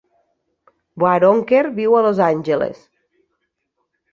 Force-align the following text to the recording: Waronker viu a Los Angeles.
Waronker 1.03 1.61
viu 1.81 1.99
a 1.99 2.01
Los 2.07 2.23
Angeles. 2.31 2.81